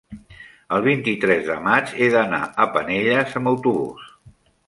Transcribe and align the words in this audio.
el 0.75 0.79
vint-i-tres 0.85 1.43
de 1.49 1.57
maig 1.67 1.91
he 1.99 2.09
d'anar 2.17 2.41
a 2.65 2.67
Penelles 2.77 3.39
amb 3.41 3.51
autobús. 3.55 4.09